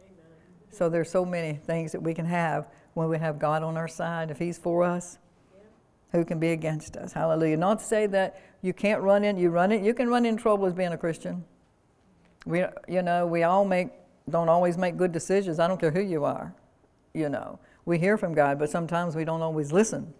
[0.71, 3.89] So there's so many things that we can have when we have God on our
[3.89, 4.31] side.
[4.31, 5.17] If He's for us,
[5.53, 5.63] yeah.
[6.13, 7.11] who can be against us?
[7.11, 7.57] Hallelujah.
[7.57, 10.37] Not to say that you can't run in, you run it, you can run in
[10.37, 11.43] trouble as being a Christian.
[12.45, 13.89] We, you know, we all make
[14.29, 15.59] don't always make good decisions.
[15.59, 16.53] I don't care who you are.
[17.13, 20.13] You know, we hear from God, but sometimes we don't always listen.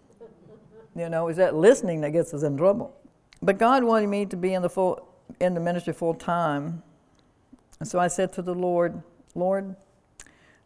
[0.94, 2.94] You know, it's that listening that gets us in trouble.
[3.40, 5.08] But God wanted me to be in the full
[5.40, 6.82] in the ministry full time.
[7.80, 9.02] And so I said to the Lord,
[9.34, 9.74] Lord,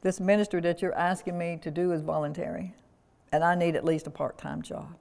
[0.03, 2.75] this ministry that you're asking me to do is voluntary,
[3.33, 4.97] and I need at least a part-time job.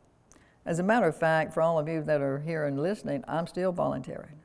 [0.65, 3.47] As a matter of fact, for all of you that are here and listening, I'm
[3.47, 4.39] still volunteering.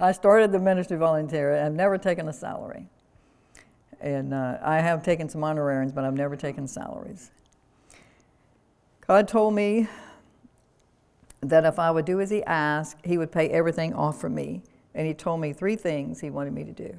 [0.00, 1.54] I started the ministry volunteer.
[1.54, 2.86] I've never taken a salary.
[4.00, 7.30] And uh, I have taken some honorariums, but I've never taken salaries.
[9.06, 9.88] God told me
[11.40, 14.62] that if I would do as He asked, He would pay everything off for me.
[14.94, 16.96] And He told me three things He wanted me to do.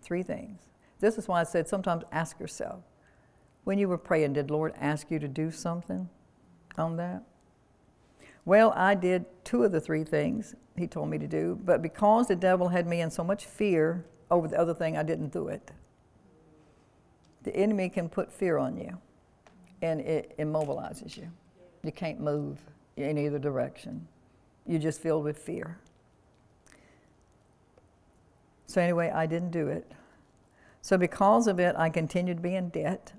[0.00, 0.60] Three things.
[1.00, 2.82] This is why I said sometimes ask yourself
[3.64, 6.08] when you were praying, did Lord ask you to do something
[6.76, 7.22] on that?
[8.44, 12.28] Well, I did two of the three things he told me to do, but because
[12.28, 15.48] the devil had me in so much fear over the other thing, I didn't do
[15.48, 15.70] it.
[17.44, 18.98] The enemy can put fear on you,
[19.80, 21.30] and it immobilizes you.
[21.82, 22.60] You can't move
[22.96, 24.06] in either direction.
[24.66, 25.78] You're just filled with fear.
[28.66, 29.90] So, anyway, I didn't do it.
[30.80, 33.12] So, because of it, I continued to be in debt.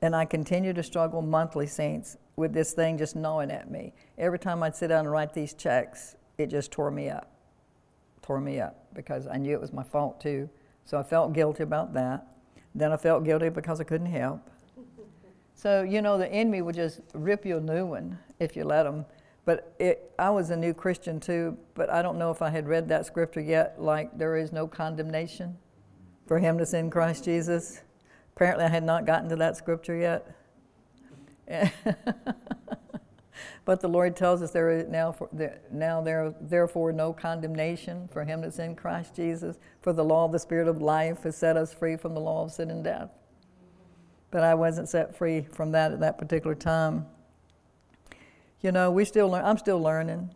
[0.00, 3.92] And I continue to struggle monthly, saints, with this thing just gnawing at me.
[4.16, 7.30] Every time I'd sit down and write these checks, it just tore me up.
[8.22, 10.48] Tore me up because I knew it was my fault too.
[10.84, 12.26] So I felt guilty about that.
[12.74, 14.48] Then I felt guilty because I couldn't help.
[15.54, 18.86] So, you know, the enemy would just rip you a new one if you let
[18.86, 19.04] him.
[19.44, 22.68] But it, I was a new Christian too, but I don't know if I had
[22.68, 25.58] read that scripture yet, like there is no condemnation
[26.28, 27.80] for him that's in Christ Jesus.
[28.38, 30.32] Apparently, I had not gotten to that scripture yet.
[33.64, 35.28] but the Lord tells us there is now, for,
[35.72, 40.30] now there, therefore no condemnation for him that's in Christ Jesus, for the law of
[40.30, 43.10] the Spirit of life has set us free from the law of sin and death.
[44.30, 47.06] But I wasn't set free from that at that particular time.
[48.60, 49.44] You know, we still learn.
[49.44, 50.30] I'm still learning.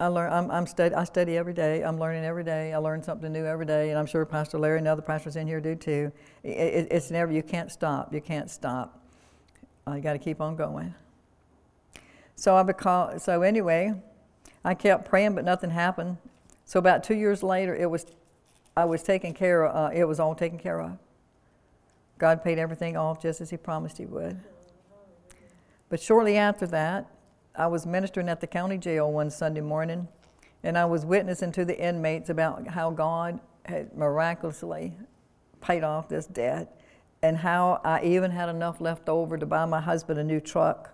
[0.00, 0.32] I learn.
[0.32, 0.94] I'm, I'm study.
[0.94, 1.82] I study every day.
[1.82, 2.72] I'm learning every day.
[2.72, 5.46] I learn something new every day, and I'm sure Pastor Larry and other pastors in
[5.46, 6.10] here do too.
[6.42, 7.30] It, it, it's never.
[7.30, 8.14] You can't stop.
[8.14, 8.98] You can't stop.
[9.86, 10.94] Uh, you got to keep on going.
[12.34, 13.92] So I So anyway,
[14.64, 16.16] I kept praying, but nothing happened.
[16.64, 18.06] So about two years later, it was.
[18.74, 19.76] I was taken care of.
[19.92, 20.96] Uh, it was all taken care of.
[22.16, 24.40] God paid everything off just as He promised He would.
[25.90, 27.06] But shortly after that,
[27.54, 30.08] I was ministering at the county jail one Sunday morning,
[30.62, 34.94] and I was witnessing to the inmates about how God had miraculously
[35.60, 36.80] paid off this debt,
[37.22, 40.90] and how I even had enough left over to buy my husband a new truck,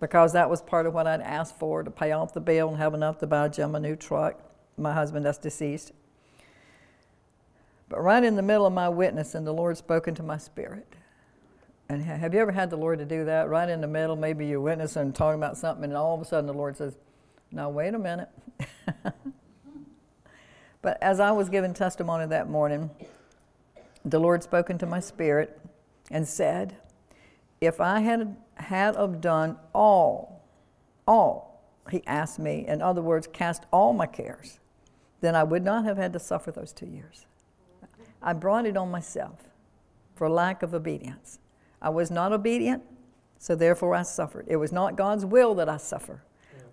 [0.00, 2.78] because that was part of what I'd asked for to pay off the bill and
[2.78, 4.40] have enough to buy Jim a new truck.
[4.76, 5.92] My husband that's deceased.
[7.88, 10.94] But right in the middle of my witnessing, the Lord spoke into my spirit.
[11.88, 13.48] And have you ever had the Lord to do that?
[13.48, 16.46] Right in the middle, maybe you're witnessing, talking about something, and all of a sudden
[16.46, 16.96] the Lord says,
[17.50, 18.28] Now, wait a minute.
[20.82, 22.90] but as I was giving testimony that morning,
[24.04, 25.58] the Lord spoke into my spirit
[26.10, 26.76] and said,
[27.60, 30.44] If I had had of done all,
[31.06, 34.58] all, he asked me, in other words, cast all my cares,
[35.22, 37.24] then I would not have had to suffer those two years.
[38.20, 39.48] I brought it on myself
[40.14, 41.38] for lack of obedience.
[41.80, 42.82] I was not obedient,
[43.38, 44.46] so therefore I suffered.
[44.48, 46.22] It was not God's will that I suffer.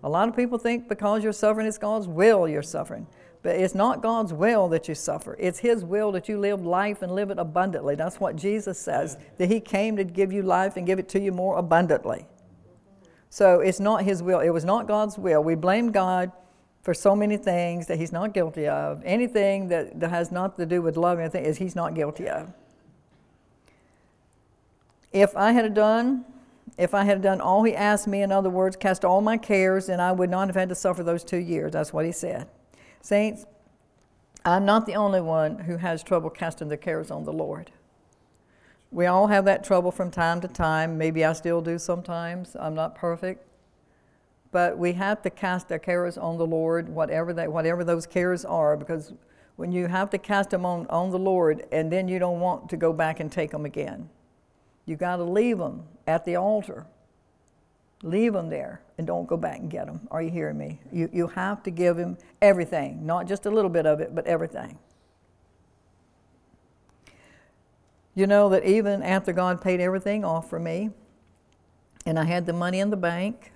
[0.02, 3.06] A lot of people think because you're suffering, it's God's will you're suffering.
[3.42, 5.36] But it's not God's will that you suffer.
[5.38, 7.94] It's His will that you live life and live it abundantly.
[7.94, 11.20] That's what Jesus says, that He came to give you life and give it to
[11.20, 12.26] you more abundantly.
[13.30, 14.40] So it's not His will.
[14.40, 15.44] It was not God's will.
[15.44, 16.32] We blame God
[16.82, 19.00] for so many things that He's not guilty of.
[19.04, 22.52] Anything that, that has not to do with love, anything, is He's not guilty of.
[25.12, 26.24] If I had done,
[26.78, 29.86] if I had done all he asked me, in other words, cast all my cares,
[29.86, 31.72] then I would not have had to suffer those two years.
[31.72, 32.48] That's what he said.
[33.00, 33.46] Saints,
[34.44, 37.70] I'm not the only one who has trouble casting their cares on the Lord.
[38.90, 40.96] We all have that trouble from time to time.
[40.96, 42.56] Maybe I still do sometimes.
[42.58, 43.44] I'm not perfect.
[44.52, 48.44] But we have to cast our cares on the Lord, whatever, that, whatever those cares
[48.44, 49.12] are, because
[49.56, 52.68] when you have to cast them on, on the Lord and then you don't want
[52.70, 54.08] to go back and take them again.
[54.86, 56.86] You got to leave them at the altar.
[58.02, 60.06] Leave them there and don't go back and get them.
[60.10, 60.80] Are you hearing me?
[60.92, 64.26] You, you have to give him everything, not just a little bit of it, but
[64.26, 64.78] everything.
[68.14, 70.90] You know that even after God paid everything off for me,
[72.06, 73.52] and I had the money in the bank,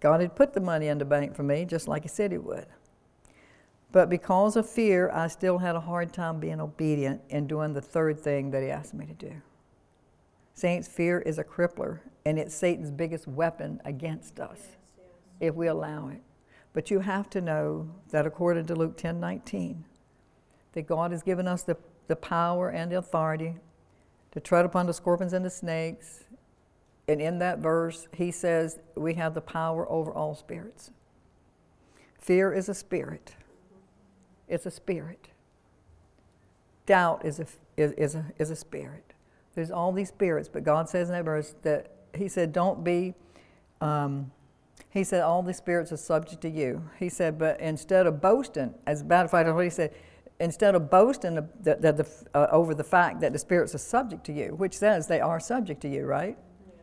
[0.00, 2.38] God had put the money in the bank for me, just like He said He
[2.38, 2.66] would.
[3.92, 7.80] But because of fear, I still had a hard time being obedient and doing the
[7.80, 9.32] third thing that He asked me to do.
[10.54, 15.06] Saints, fear is a crippler, and it's Satan's biggest weapon against us yes, yes.
[15.40, 16.20] if we allow it.
[16.72, 19.84] But you have to know that according to Luke 10 19,
[20.72, 23.56] that God has given us the, the power and the authority
[24.32, 26.24] to tread upon the scorpions and the snakes.
[27.08, 30.92] And in that verse, he says we have the power over all spirits.
[32.18, 33.34] Fear is a spirit,
[34.48, 35.28] it's a spirit.
[36.86, 39.09] Doubt is a, is, is a, is a spirit.
[39.54, 43.14] There's all these spirits, but God says in that verse that He said, Don't be,
[43.80, 44.30] um,
[44.90, 46.88] He said, all the spirits are subject to you.
[46.98, 49.92] He said, But instead of boasting, as a matter of fact, what He said,
[50.38, 54.24] instead of boasting the, the, the, uh, over the fact that the spirits are subject
[54.24, 56.38] to you, which says they are subject to you, right?
[56.66, 56.76] Yes.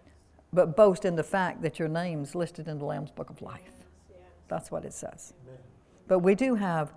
[0.53, 3.61] But boast in the fact that your name's listed in the Lamb's Book of Life.
[4.09, 4.19] Yes.
[4.47, 5.33] That's what it says.
[5.45, 5.59] Amen.
[6.07, 6.93] But we do have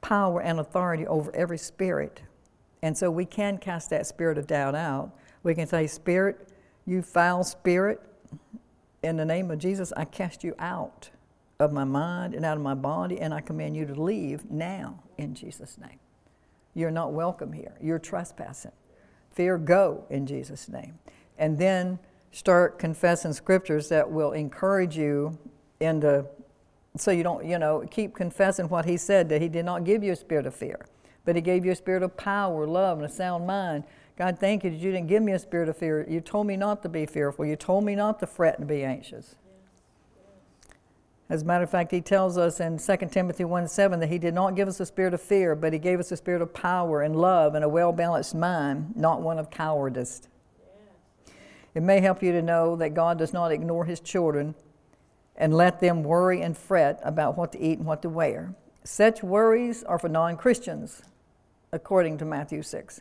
[0.00, 2.22] power and authority over every spirit
[2.82, 5.12] and so we can cast that spirit of doubt out.
[5.42, 6.48] We can say, Spirit,
[6.86, 8.00] you foul spirit,
[9.02, 11.10] in the name of Jesus, I cast you out
[11.60, 15.00] of my mind and out of my body, and I command you to leave now
[15.18, 15.98] in Jesus' name.
[16.74, 17.74] You're not welcome here.
[17.80, 18.72] You're trespassing.
[19.30, 20.98] Fear, go in Jesus' name.
[21.38, 21.98] and then
[22.30, 25.38] start confessing scriptures that will encourage you
[25.80, 26.24] into
[26.96, 30.04] so you don't you know keep confessing what he said that he did not give
[30.04, 30.86] you a spirit of fear
[31.24, 33.84] but he gave you a spirit of power love and a sound mind.
[34.16, 36.06] God thank you that you didn't give me a spirit of fear.
[36.08, 37.44] You told me not to be fearful.
[37.44, 39.36] You told me not to fret and be anxious.
[41.28, 44.18] As a matter of fact, he tells us in 2 Timothy 1 7 that he
[44.18, 46.52] did not give us a spirit of fear, but he gave us a spirit of
[46.52, 50.28] power and love and a well balanced mind, not one of cowardice.
[51.74, 54.54] It may help you to know that God does not ignore his children
[55.34, 58.54] and let them worry and fret about what to eat and what to wear.
[58.84, 61.02] Such worries are for non Christians,
[61.74, 63.00] according to Matthew 6.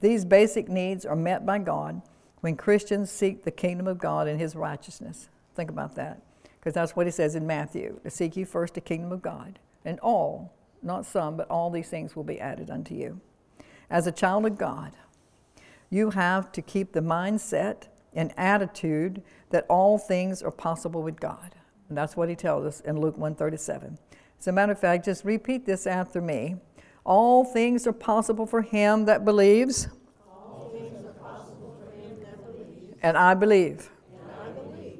[0.00, 2.00] These basic needs are met by God
[2.40, 5.28] when Christians seek the kingdom of God and his righteousness.
[5.54, 6.22] Think about that
[6.58, 9.58] because that's what he says in Matthew to seek you first the kingdom of God,
[9.84, 13.20] and all, not some, but all these things will be added unto you.
[13.90, 14.92] As a child of God,
[15.90, 21.54] you have to keep the mindset and attitude that all things are possible with God.
[21.88, 23.98] And that's what he tells us in Luke 137.
[24.38, 26.56] As a matter of fact, just repeat this after me.
[27.08, 29.88] All things are possible for him that believes.
[33.02, 33.88] And I believe.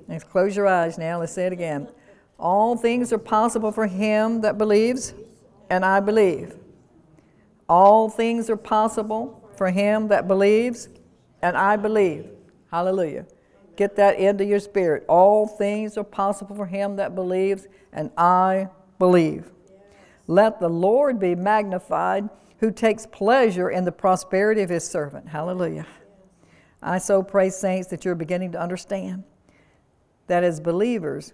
[0.09, 1.21] Let's close your eyes now.
[1.21, 1.87] Let's say it again.
[2.39, 5.13] All things are possible for him that believes,
[5.69, 6.57] and I believe.
[7.69, 10.89] All things are possible for him that believes,
[11.43, 12.31] and I believe.
[12.71, 13.27] Hallelujah.
[13.77, 15.05] Get that into your spirit.
[15.11, 19.51] All things are possible for him that believes, and I believe.
[20.29, 25.29] Let the Lord be magnified who takes pleasure in the prosperity of his servant.
[25.29, 25.87] Hallelujah.
[26.83, 29.25] I so pray, saints, that you're beginning to understand
[30.27, 31.33] that as believers,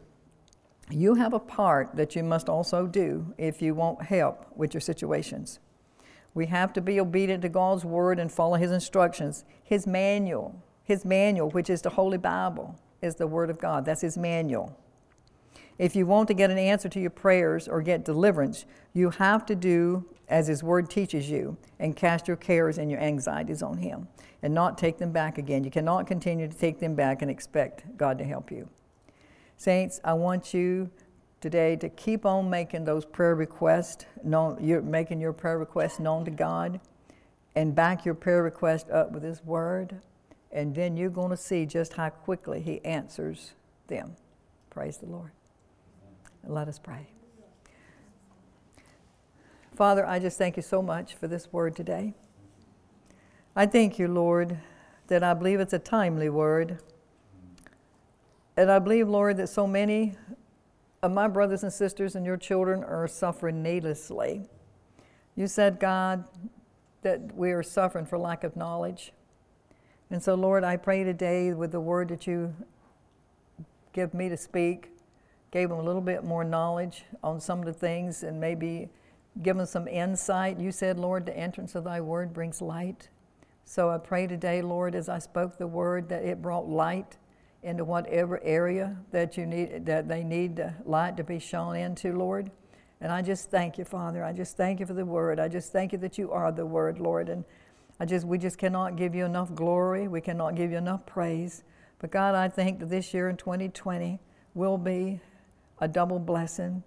[0.91, 4.81] you have a part that you must also do if you want help with your
[4.81, 5.59] situations.
[6.33, 9.45] We have to be obedient to God's word and follow His instructions.
[9.63, 13.85] His manual, His manual, which is the Holy Bible, is the Word of God.
[13.85, 14.79] That's His manual.
[15.79, 19.45] If you want to get an answer to your prayers or get deliverance, you have
[19.47, 23.79] to do as His Word teaches you and cast your cares and your anxieties on
[23.79, 24.09] Him
[24.43, 25.65] and not take them back again.
[25.65, 28.69] You cannot continue to take them back and expect God to help you.
[29.57, 30.91] Saints, I want you
[31.41, 36.25] today to keep on making those prayer requests, known, you're making your prayer requests known
[36.25, 36.81] to God,
[37.57, 39.97] and back your prayer request up with His Word,
[40.53, 43.53] and then you're going to see just how quickly He answers
[43.89, 44.17] them.
[44.71, 45.31] Praise the Lord.
[46.49, 47.09] Let us pray.
[49.75, 52.15] Father, I just thank you so much for this word today.
[53.57, 54.59] I thank you, Lord,
[55.09, 56.79] that I believe it's a timely word.
[58.57, 60.15] And I believe, Lord, that so many
[61.03, 64.49] of my brothers and sisters and your children are suffering needlessly.
[65.37, 66.25] You said, God,
[67.03, 69.13] that we are suffering for lack of knowledge.
[70.11, 72.55] And so, Lord, I pray today with the word that you
[73.93, 74.91] give me to speak,
[75.55, 78.89] gave them a little bit more knowledge on some of the things and maybe
[79.41, 80.59] give them some insight.
[80.59, 83.09] You said, Lord, the entrance of thy word brings light.
[83.65, 87.19] So I pray today, Lord, as I spoke the word, that it brought light
[87.63, 92.13] into whatever area that you need that they need the light to be shown into,
[92.13, 92.51] Lord.
[93.01, 94.25] And I just thank you, Father.
[94.25, 95.39] I just thank you for the word.
[95.39, 97.29] I just thank you that you are the word, Lord.
[97.29, 97.45] And
[98.01, 100.09] I just we just cannot give you enough glory.
[100.09, 101.63] We cannot give you enough praise.
[102.01, 104.19] But God, I think that this year in 2020
[104.53, 105.21] will be
[105.79, 106.83] a double blessing.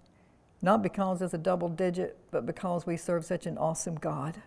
[0.60, 4.42] Not because it's a double digit, but because we serve such an awesome God.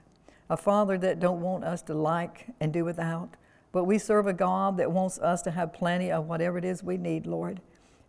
[0.49, 3.35] A Father that don't want us to like and do without,
[3.71, 6.83] but we serve a God that wants us to have plenty of whatever it is
[6.83, 7.61] we need, Lord,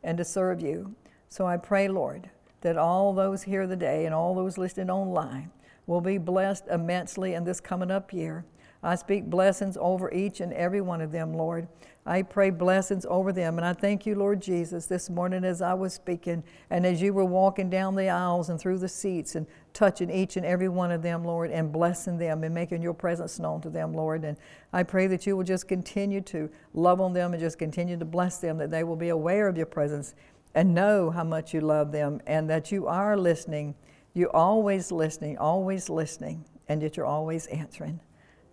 [0.02, 0.96] and to serve you.
[1.28, 2.30] So I pray, Lord,
[2.62, 5.50] that all those here today and all those listening online
[5.86, 8.44] will be blessed immensely in this coming up year.
[8.82, 11.68] I speak blessings over each and every one of them, Lord.
[12.04, 13.58] I pray blessings over them.
[13.58, 17.12] And I thank you, Lord Jesus, this morning as I was speaking and as you
[17.12, 20.90] were walking down the aisles and through the seats and touching each and every one
[20.90, 24.24] of them, Lord, and blessing them and making your presence known to them, Lord.
[24.24, 24.36] And
[24.72, 28.04] I pray that you will just continue to love on them and just continue to
[28.04, 30.16] bless them, that they will be aware of your presence
[30.56, 33.76] and know how much you love them and that you are listening.
[34.12, 38.00] You're always listening, always listening, and that you're always answering.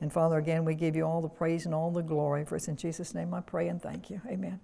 [0.01, 2.45] And Father, again, we give you all the praise and all the glory.
[2.45, 4.21] For it's in Jesus' name I pray and thank you.
[4.27, 4.59] Amen.